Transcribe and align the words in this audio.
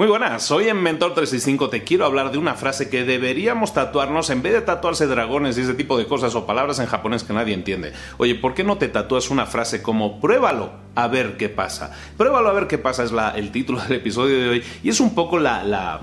Muy 0.00 0.08
buenas, 0.08 0.44
soy 0.44 0.66
en 0.68 0.82
Mentor 0.82 1.12
365. 1.12 1.68
Te 1.68 1.84
quiero 1.84 2.06
hablar 2.06 2.32
de 2.32 2.38
una 2.38 2.54
frase 2.54 2.88
que 2.88 3.04
deberíamos 3.04 3.74
tatuarnos 3.74 4.30
en 4.30 4.40
vez 4.40 4.54
de 4.54 4.62
tatuarse 4.62 5.06
dragones 5.06 5.58
y 5.58 5.60
ese 5.60 5.74
tipo 5.74 5.98
de 5.98 6.06
cosas 6.06 6.34
o 6.34 6.46
palabras 6.46 6.78
en 6.78 6.86
japonés 6.86 7.22
que 7.22 7.34
nadie 7.34 7.52
entiende. 7.52 7.92
Oye, 8.16 8.34
¿por 8.34 8.54
qué 8.54 8.64
no 8.64 8.78
te 8.78 8.88
tatúas 8.88 9.28
una 9.28 9.44
frase 9.44 9.82
como 9.82 10.18
pruébalo 10.18 10.70
a 10.94 11.06
ver 11.06 11.36
qué 11.36 11.50
pasa? 11.50 11.94
Pruébalo 12.16 12.48
a 12.48 12.54
ver 12.54 12.66
qué 12.66 12.78
pasa 12.78 13.04
es 13.04 13.12
el 13.34 13.52
título 13.52 13.78
del 13.82 13.98
episodio 13.98 14.40
de 14.40 14.48
hoy 14.48 14.64
y 14.82 14.88
es 14.88 15.00
un 15.00 15.14
poco 15.14 15.38
la 15.38 15.64
la, 15.64 16.00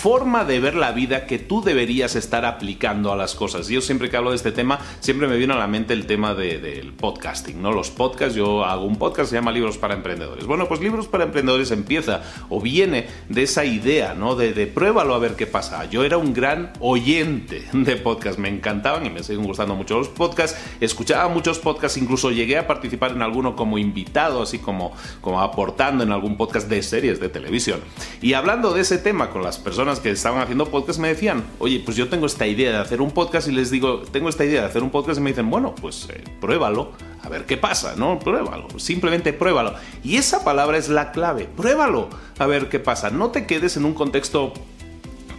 forma 0.00 0.44
de 0.44 0.60
ver 0.60 0.74
la 0.74 0.92
vida 0.92 1.26
que 1.26 1.38
tú 1.38 1.62
deberías 1.62 2.16
estar 2.16 2.44
aplicando 2.44 3.12
a 3.12 3.16
las 3.16 3.34
cosas. 3.34 3.68
Yo 3.68 3.80
siempre 3.80 4.08
que 4.08 4.16
hablo 4.16 4.30
de 4.30 4.36
este 4.36 4.52
tema, 4.52 4.78
siempre 5.00 5.28
me 5.28 5.36
viene 5.36 5.52
a 5.52 5.58
la 5.58 5.66
mente 5.66 5.92
el 5.92 6.06
tema 6.06 6.34
del 6.34 6.92
podcasting, 6.92 7.60
¿no? 7.60 7.72
Los 7.72 7.90
podcasts, 7.90 8.34
yo 8.34 8.64
hago 8.64 8.84
un 8.84 8.96
podcast, 8.96 9.30
se 9.30 9.36
llama 9.36 9.52
Libros 9.52 9.78
para 9.78 9.94
Emprendedores. 9.94 10.46
Bueno, 10.46 10.68
pues 10.68 10.80
Libros 10.80 11.06
para 11.08 11.24
Emprendedores 11.24 11.70
empieza 11.70 12.22
o 12.48 12.60
viene 12.60 13.06
de 13.28 13.42
esa 13.42 13.64
idea, 13.64 14.14
¿no? 14.14 14.36
De, 14.36 14.66
pruébalo 14.66 15.14
a 15.14 15.18
ver 15.18 15.36
qué 15.36 15.46
pasa. 15.46 15.84
Yo 15.90 16.04
era 16.04 16.16
un 16.16 16.32
gran 16.32 16.72
oyente 16.80 17.64
de 17.72 17.96
podcast, 17.96 18.38
me 18.38 18.48
encantaban 18.48 19.04
y 19.04 19.10
me 19.10 19.22
siguen 19.22 19.44
gustando 19.44 19.74
mucho 19.74 19.98
los 19.98 20.08
podcasts, 20.08 20.58
escuchaba 20.80 21.28
muchos 21.28 21.58
podcasts, 21.58 21.98
incluso 21.98 22.30
llegué 22.30 22.58
a 22.58 22.66
participar 22.66 23.12
en 23.12 23.22
alguno 23.22 23.56
como 23.56 23.78
invitado, 23.78 24.42
así 24.42 24.58
como, 24.58 24.92
como 25.20 25.40
aportando 25.40 26.04
en 26.04 26.12
algún 26.12 26.36
podcast 26.36 26.68
de 26.68 26.82
series 26.82 27.20
de 27.20 27.28
televisión. 27.28 27.80
Y 28.22 28.34
hablando 28.34 28.72
de 28.72 28.80
ese 28.80 28.98
tema, 28.98 29.09
con 29.10 29.42
las 29.42 29.58
personas 29.58 29.98
que 29.98 30.10
estaban 30.10 30.40
haciendo 30.40 30.66
podcast 30.66 31.00
me 31.00 31.08
decían, 31.08 31.44
oye, 31.58 31.82
pues 31.84 31.96
yo 31.96 32.08
tengo 32.08 32.26
esta 32.26 32.46
idea 32.46 32.70
de 32.70 32.78
hacer 32.78 33.00
un 33.00 33.10
podcast 33.10 33.48
y 33.48 33.52
les 33.52 33.70
digo, 33.70 34.02
tengo 34.12 34.28
esta 34.28 34.44
idea 34.44 34.60
de 34.60 34.68
hacer 34.68 34.84
un 34.84 34.90
podcast 34.90 35.18
y 35.18 35.22
me 35.22 35.30
dicen, 35.30 35.50
bueno, 35.50 35.74
pues 35.74 36.08
eh, 36.10 36.22
pruébalo, 36.40 36.92
a 37.20 37.28
ver 37.28 37.44
qué 37.44 37.56
pasa, 37.56 37.94
¿no? 37.96 38.20
Pruébalo, 38.20 38.68
simplemente 38.78 39.32
pruébalo. 39.32 39.74
Y 40.04 40.16
esa 40.16 40.44
palabra 40.44 40.78
es 40.78 40.88
la 40.88 41.10
clave, 41.10 41.48
pruébalo, 41.56 42.08
a 42.38 42.46
ver 42.46 42.68
qué 42.68 42.78
pasa. 42.78 43.10
No 43.10 43.30
te 43.30 43.46
quedes 43.46 43.76
en 43.76 43.84
un 43.84 43.94
contexto 43.94 44.52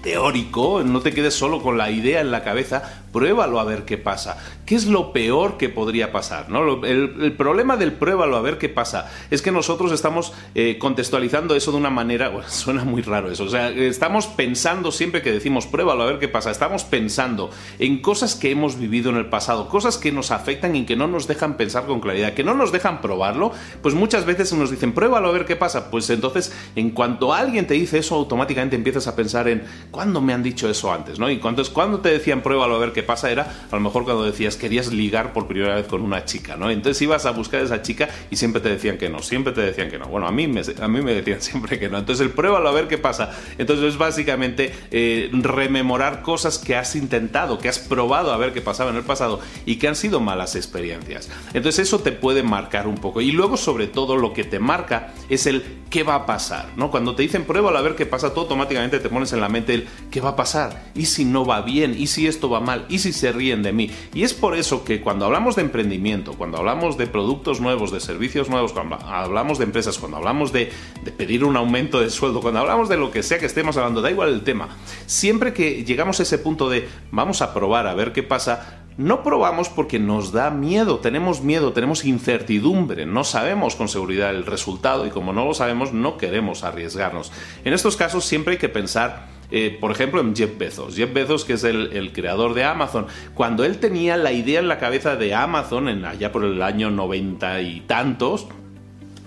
teórico, 0.04 0.84
no 0.84 1.00
te 1.00 1.14
quedes 1.14 1.34
solo 1.34 1.62
con 1.62 1.78
la 1.78 1.92
idea 1.92 2.20
en 2.20 2.32
la 2.32 2.44
cabeza, 2.44 3.04
pruébalo 3.12 3.60
a 3.60 3.64
ver 3.64 3.86
qué 3.86 3.98
pasa. 3.98 4.38
¿Qué 4.66 4.76
es 4.76 4.86
lo 4.86 5.12
peor 5.12 5.58
que 5.58 5.70
podría 5.70 6.12
pasar? 6.12 6.50
¿no? 6.50 6.86
El, 6.86 7.34
problema 7.34 7.76
del 7.78 7.94
pruébalo 7.94 8.38
a 8.38 8.42
ver 8.42 8.58
qué 8.58 8.70
pasa 8.70 9.12
es 9.30 9.42
que 9.42 9.52
nosotros 9.52 9.92
estamos 9.92 10.34
eh, 10.56 10.78
contextualizando 10.80 11.56
eso 11.56 11.72
de 11.72 11.78
una 11.78 11.90
manera, 11.90 12.32
suena 12.48 12.84
muy 12.84 13.02
raro 13.02 13.32
eso, 13.32 13.44
o 13.44 13.50
sea, 13.50 13.70
estamos 13.70 14.28
pensando 14.28 14.92
siempre 14.92 15.22
que 15.22 15.32
decimos 15.32 15.66
pruébalo 15.66 16.04
a 16.04 16.06
ver 16.06 16.20
qué 16.20 16.28
pasa, 16.28 16.52
estamos 16.52 16.84
pensando 16.84 17.50
en 17.80 18.02
cosas 18.02 18.36
que 18.36 18.52
hemos 18.52 18.78
vivido 18.78 19.10
en 19.10 19.18
el 19.18 19.26
pasado, 19.28 19.68
cosas 19.68 19.98
que 19.98 20.12
nos 20.12 20.32
afectan 20.32 20.76
y 20.76 20.86
que 20.86 20.96
no 20.96 21.08
nos 21.08 21.28
dejan 21.28 21.58
pensar 21.58 21.86
con 21.86 22.00
claridad, 22.00 22.34
que 22.34 22.44
no 22.44 22.54
nos 22.54 22.72
dejan 22.72 23.02
probarlo, 23.02 23.52
pues 23.82 23.96
muchas 23.96 24.26
veces 24.26 24.54
nos 24.54 24.72
dicen 24.72 24.94
pruébalo 24.94 25.30
a 25.30 25.32
ver 25.32 25.46
qué 25.46 25.56
pasa, 25.56 25.90
pues 25.92 26.10
entonces 26.10 26.54
en 26.76 26.92
cuanto 26.92 27.34
alguien 27.34 27.68
te 27.68 27.74
dice 27.74 27.98
eso, 27.98 28.16
automáticamente 28.16 28.76
empiezas 28.76 29.08
a 29.08 29.16
pensar 29.16 29.48
en 29.48 29.64
¿cuándo 29.90 30.22
me 30.22 30.34
han 30.34 30.44
dicho 30.44 30.70
eso 30.70 30.92
antes? 30.94 31.20
¿no? 31.20 31.30
Y 31.30 31.40
cuando, 31.40 31.64
cuando 31.74 32.00
te 32.00 32.10
decían 32.10 32.42
pruébalo 32.42 32.76
a 32.76 32.80
ver 32.80 32.94
qué 32.94 33.01
pasa 33.04 33.32
era 33.32 33.44
a 33.70 33.76
lo 33.76 33.82
mejor 33.82 34.04
cuando 34.04 34.24
decías 34.24 34.56
querías 34.56 34.92
ligar 34.92 35.34
por 35.34 35.48
primera 35.48 35.76
vez 35.76 35.88
con 35.88 36.02
una 36.02 36.26
chica, 36.26 36.56
¿no? 36.56 36.70
Entonces 36.70 37.02
ibas 37.02 37.26
a 37.26 37.32
buscar 37.32 37.62
a 37.62 37.64
esa 37.64 37.82
chica 37.82 38.10
y 38.30 38.36
siempre 38.36 38.62
te 38.62 38.70
decían 38.70 38.98
que 38.98 39.10
no, 39.10 39.20
siempre 39.22 39.54
te 39.54 39.62
decían 39.62 39.90
que 39.90 40.00
no. 40.00 40.08
Bueno, 40.08 40.28
a 40.28 40.32
mí 40.32 40.48
me, 40.48 40.62
a 40.62 40.88
mí 40.88 41.02
me 41.02 41.14
decían 41.14 41.42
siempre 41.42 41.80
que 41.80 41.90
no. 41.90 41.98
Entonces 41.98 42.26
el 42.26 42.32
pruébalo 42.32 42.70
a 42.70 42.72
ver 42.72 42.88
qué 42.88 42.98
pasa. 42.98 43.32
Entonces 43.58 43.94
es 43.94 43.98
básicamente 43.98 44.74
eh, 44.92 45.30
rememorar 45.34 46.22
cosas 46.22 46.58
que 46.58 46.76
has 46.76 46.96
intentado, 46.96 47.58
que 47.60 47.70
has 47.70 47.80
probado 47.80 48.32
a 48.32 48.38
ver 48.38 48.54
qué 48.54 48.62
pasaba 48.62 48.92
en 48.92 48.98
el 48.98 49.04
pasado 49.04 49.40
y 49.66 49.78
que 49.78 49.88
han 49.88 49.96
sido 49.96 50.20
malas 50.20 50.56
experiencias. 50.56 51.30
Entonces 51.54 51.88
eso 51.88 52.00
te 52.00 52.12
puede 52.12 52.44
marcar 52.44 52.88
un 52.88 52.96
poco. 52.96 53.22
Y 53.22 53.32
luego 53.32 53.58
sobre 53.58 53.88
todo 53.88 54.16
lo 54.18 54.34
que 54.34 54.44
te 54.44 54.60
marca 54.60 55.14
es 55.30 55.46
el 55.46 55.64
qué 55.90 56.04
va 56.04 56.16
a 56.16 56.26
pasar, 56.26 56.70
¿no? 56.78 56.90
Cuando 56.90 57.16
te 57.16 57.24
dicen 57.24 57.46
pruébalo 57.46 57.78
a 57.78 57.82
ver 57.82 57.96
qué 57.96 58.06
pasa, 58.06 58.34
tú 58.34 58.42
automáticamente 58.42 59.00
te 59.00 59.10
pones 59.10 59.34
en 59.34 59.42
la 59.42 59.50
mente 59.50 59.74
el 59.74 59.88
qué 60.10 60.22
va 60.22 60.30
a 60.30 60.36
pasar, 60.36 60.84
y 60.96 61.06
si 61.06 61.26
no 61.26 61.46
va 61.46 61.62
bien, 61.62 61.96
y 61.98 62.08
si 62.08 62.28
esto 62.28 62.50
va 62.50 62.60
mal, 62.60 62.86
y 62.92 63.00
si 63.00 63.14
se 63.14 63.32
ríen 63.32 63.64
de 63.64 63.72
mí. 63.72 63.90
Y 64.14 64.24
es 64.24 64.34
por 64.34 64.56
eso 64.56 64.84
que 64.84 65.02
cuando 65.02 65.26
hablamos 65.26 65.56
de 65.56 65.62
emprendimiento, 65.62 66.34
cuando 66.34 66.58
hablamos 66.58 66.98
de 66.98 67.08
productos 67.08 67.62
nuevos, 67.62 67.92
de 67.92 68.02
servicios 68.02 68.50
nuevos, 68.50 68.74
cuando 68.74 68.98
hablamos 68.98 69.58
de 69.58 69.64
empresas, 69.64 69.98
cuando 69.98 70.18
hablamos 70.18 70.52
de, 70.52 70.72
pedir 71.18 71.46
un 71.46 71.56
aumento 71.56 72.02
de 72.02 72.10
sueldo, 72.10 72.42
cuando 72.42 72.60
hablamos 72.60 72.90
de 72.90 72.98
lo 72.98 73.12
que 73.12 73.24
sea 73.24 73.40
que 73.40 73.46
estemos 73.46 73.78
hablando, 73.78 74.02
da 74.02 74.12
igual 74.12 74.30
el 74.30 74.42
tema, 74.42 74.70
siempre 75.06 75.54
que 75.54 75.84
llegamos 75.86 76.20
a 76.20 76.24
ese 76.24 76.38
punto 76.38 76.70
de 76.70 76.88
vamos 77.12 77.42
a 77.42 77.54
probar 77.54 77.88
a 77.88 77.94
ver 77.94 78.12
qué 78.12 78.24
pasa, 78.24 78.82
no 78.98 79.24
probamos 79.24 79.70
porque 79.70 80.00
nos 80.00 80.32
da 80.32 80.50
miedo, 80.50 81.00
tenemos 81.00 81.42
miedo, 81.42 81.72
tenemos 81.72 82.04
incertidumbre, 82.04 83.06
no 83.06 83.24
sabemos 83.24 83.76
con 83.76 83.88
seguridad 83.88 84.32
el 84.32 84.46
resultado 84.46 85.06
y 85.08 85.10
como 85.10 85.32
no 85.32 85.46
lo 85.46 85.54
sabemos 85.54 85.94
no 85.94 86.18
queremos 86.18 86.64
arriesgarnos. 86.64 87.32
En 87.64 87.74
estos 87.74 87.96
casos 87.96 88.26
siempre 88.26 88.54
hay 88.54 88.60
que 88.60 88.70
pensar 88.70 89.41
eh, 89.52 89.78
por 89.80 89.92
ejemplo, 89.92 90.22
en 90.22 90.36
Jeff 90.36 90.58
Bezos. 90.58 90.96
Jeff 90.96 91.14
Bezos, 91.14 91.46
que 91.46 91.54
es 91.54 91.64
el, 91.64 92.12
creador 92.14 92.54
de 92.54 92.64
Amazon, 92.64 93.08
cuando 93.34 93.66
él 93.66 93.78
tenía 93.80 94.18
la 94.18 94.32
idea 94.32 94.60
en 94.60 94.68
la 94.68 94.80
cabeza 94.80 95.16
de 95.16 95.36
Amazon, 95.36 95.90
en, 95.90 96.06
allá 96.06 96.32
por 96.32 96.46
el 96.46 96.62
año 96.62 96.90
noventa 96.90 97.62
y 97.62 97.82
tantos, 97.82 98.48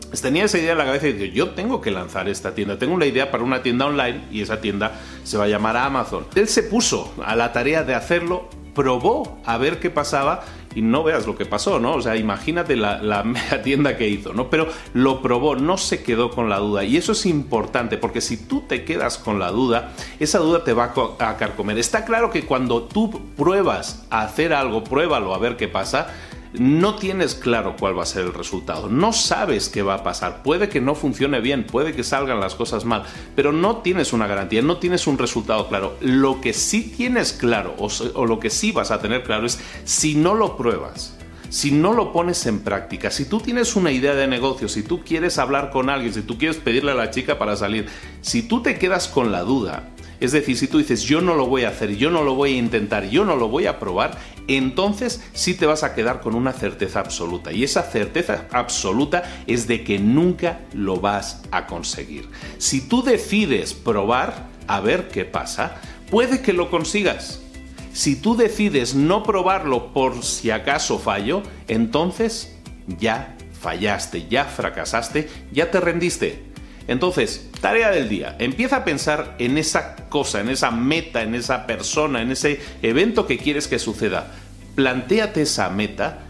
pues 0.09 0.23
tenía 0.23 0.45
esa 0.45 0.59
idea 0.59 0.73
en 0.73 0.79
la 0.79 0.85
cabeza 0.85 1.09
y 1.09 1.13
dijo, 1.13 1.35
yo 1.35 1.51
tengo 1.51 1.81
que 1.81 1.91
lanzar 1.91 2.29
esta 2.29 2.55
tienda, 2.55 2.79
tengo 2.79 2.95
una 2.95 3.07
idea 3.07 3.31
para 3.31 3.43
una 3.43 3.63
tienda 3.63 3.87
online 3.87 4.23
y 4.31 4.43
esa 4.43 4.61
tienda 4.61 4.93
se 5.25 5.37
va 5.37 5.45
a 5.45 5.49
llamar 5.49 5.77
Amazon. 5.77 6.27
Él 6.35 6.49
se 6.49 6.63
puso 6.63 7.13
a 7.25 7.35
la 7.35 7.53
tarea 7.53 7.83
de 7.83 7.95
hacerlo, 7.95 8.49
probó 8.75 9.41
a 9.45 9.59
ver 9.59 9.81
qué 9.81 9.91
pasaba 9.91 10.45
y 10.75 10.83
no 10.83 11.03
veas 11.03 11.27
lo 11.27 11.37
que 11.37 11.47
pasó, 11.47 11.79
¿no? 11.79 11.95
O 11.95 12.03
sea, 12.03 12.17
imagínate 12.17 12.77
la, 12.77 13.03
la 13.03 13.25
tienda 13.63 13.97
que 13.97 14.09
hizo, 14.09 14.33
¿no? 14.33 14.51
Pero 14.51 14.69
lo 14.93 15.23
probó, 15.23 15.57
no 15.57 15.77
se 15.77 16.03
quedó 16.03 16.31
con 16.31 16.49
la 16.49 16.59
duda. 16.59 16.85
Y 16.85 16.97
eso 16.97 17.13
es 17.13 17.27
importante, 17.27 17.97
porque 17.97 18.21
si 18.21 18.37
tú 18.37 18.63
te 18.63 18.85
quedas 18.85 19.19
con 19.19 19.39
la 19.39 19.51
duda, 19.51 19.93
esa 20.21 20.39
duda 20.39 20.65
te 20.65 20.73
va 20.73 20.93
a 21.19 21.37
carcomer. 21.37 21.79
Está 21.79 22.05
claro 22.05 22.31
que 22.31 22.45
cuando 22.45 22.83
tú 22.83 23.21
pruebas 23.37 24.05
a 24.11 24.23
hacer 24.23 24.53
algo, 24.53 24.85
pruébalo 24.85 25.35
a 25.35 25.39
ver 25.39 25.57
qué 25.57 25.69
pasa, 25.69 26.09
no 26.55 26.95
tienes 26.95 27.35
claro 27.35 27.75
cuál 27.79 27.99
va 27.99 28.05
a 28.05 28.07
ser 28.07 28.23
el 28.23 28.33
resultado, 28.33 28.89
no 28.89 29.13
sabes 29.13 29.69
qué 29.69 29.83
va 29.83 29.95
a 29.95 30.03
pasar, 30.03 30.43
puede 30.43 30.69
que 30.69 30.81
no 30.81 30.95
funcione 30.95 31.41
bien, 31.41 31.65
puede 31.65 31.95
que 31.95 32.05
salgan 32.05 32.41
las 32.41 32.55
cosas 32.55 32.85
mal, 32.85 33.05
pero 33.35 33.53
no 33.53 33.79
tienes 33.79 34.13
una 34.13 34.27
garantía, 34.27 34.63
no 34.63 34.79
tienes 34.79 35.07
un 35.07 35.19
resultado 35.19 35.69
claro. 35.69 35.97
Lo 36.01 36.41
que 36.41 36.53
sí 36.53 36.95
tienes 36.97 37.33
claro 37.33 37.75
o, 37.79 38.27
lo 38.27 38.39
que 38.39 38.51
sí 38.51 38.73
vas 38.73 38.91
a 38.91 39.01
tener 39.01 39.25
claro 39.25 39.47
es 39.47 39.59
si 39.85 40.15
no 40.15 40.35
lo 40.35 40.57
pruebas, 40.57 41.17
si 41.49 41.71
no 41.71 41.93
lo 41.93 42.13
pones 42.13 42.47
en 42.47 42.61
práctica, 42.61 43.11
si 43.11 43.25
tú 43.25 43.41
tienes 43.41 43.75
una 43.77 43.91
idea 43.91 44.15
de 44.15 44.27
negocio, 44.27 44.69
si 44.69 44.83
tú 44.83 45.03
quieres 45.05 45.39
hablar 45.39 45.71
con 45.71 45.91
alguien, 45.91 46.15
si 46.15 46.23
tú 46.23 46.39
quieres 46.39 46.57
pedirle 46.57 46.93
a 46.93 46.97
la 46.97 47.11
chica 47.11 47.39
para 47.39 47.57
salir, 47.57 47.87
si 48.21 48.43
tú 48.43 48.63
te 48.63 48.79
quedas 48.79 49.09
con 49.09 49.33
la 49.33 49.43
duda, 49.43 49.89
es 50.25 50.33
decir, 50.33 50.57
si 50.57 50.67
tú 50.67 50.79
dices 50.79 51.03
yo 51.03 51.21
no 51.21 51.35
lo 51.35 51.47
voy 51.47 51.65
a 51.65 51.69
hacer, 51.69 51.97
yo 51.97 52.11
no 52.11 52.23
lo 52.23 52.35
voy 52.35 52.55
a 52.55 52.59
intentar, 52.59 53.09
yo 53.09 53.25
no 53.25 53.37
lo 53.37 53.49
voy 53.49 53.67
a 53.67 53.79
probar, 53.79 54.19
entonces 54.49 55.23
sí 55.33 55.55
te 55.55 55.67
vas 55.67 55.83
a 55.83 55.95
quedar 55.95 56.21
con 56.21 56.35
una 56.35 56.53
certeza 56.53 57.01
absoluta. 57.01 57.53
Y 57.53 57.65
esa 57.65 57.83
certeza 57.83 58.47
absoluta 58.51 59.23
es 59.47 59.67
de 59.67 59.85
que 59.85 59.99
nunca 59.99 60.61
lo 60.73 60.97
vas 60.97 61.43
a 61.51 61.67
conseguir. 61.67 62.29
Si 62.59 62.81
tú 62.81 63.03
decides 63.03 63.75
probar 63.75 64.49
a 64.67 64.81
ver 64.81 65.09
qué 65.09 65.25
pasa, 65.25 65.77
puede 66.11 66.43
que 66.43 66.53
lo 66.53 66.71
consigas. 66.71 67.41
Si 67.93 68.17
tú 68.17 68.37
decides 68.37 68.95
no 68.95 69.23
probarlo 69.23 69.93
por 69.93 70.25
si 70.25 70.51
acaso 70.51 70.99
fallo, 70.99 71.43
entonces 71.69 72.57
ya 72.99 73.37
fallaste, 73.61 74.27
ya 74.29 74.45
fracasaste, 74.45 75.29
ya 75.53 75.71
te 75.71 75.81
rendiste. 75.81 76.54
Entonces, 76.87 77.51
tarea 77.61 77.91
del 77.91 78.09
día, 78.09 78.37
empieza 78.39 78.77
a 78.77 78.85
pensar 78.85 79.37
en 79.39 79.57
esa 79.57 79.97
cosa, 80.09 80.41
en 80.41 80.51
esa 80.51 80.71
meta, 80.71 81.23
en 81.23 81.35
esa 81.35 81.67
persona, 81.67 82.21
en 82.21 82.31
ese 82.31 82.61
evento 82.83 83.27
que 83.27 83.39
quieres 83.39 83.69
que 83.69 83.79
suceda. 83.79 84.35
Plantéate 84.75 85.43
esa 85.43 85.71
meta 85.71 86.21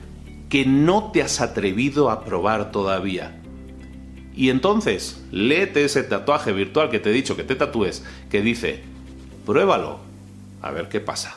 que 0.48 0.64
no 0.64 1.10
te 1.12 1.22
has 1.22 1.40
atrevido 1.40 2.10
a 2.10 2.24
probar 2.24 2.70
todavía. 2.70 3.34
Y 4.36 4.50
entonces, 4.50 5.20
léete 5.32 5.84
ese 5.84 6.02
tatuaje 6.02 6.52
virtual 6.52 6.90
que 6.90 7.00
te 7.00 7.10
he 7.10 7.12
dicho 7.12 7.36
que 7.36 7.44
te 7.44 7.56
tatúes, 7.56 8.04
que 8.30 8.40
dice, 8.40 8.82
pruébalo, 9.46 10.00
a 10.62 10.70
ver 10.70 10.88
qué 10.88 11.00
pasa. 11.00 11.36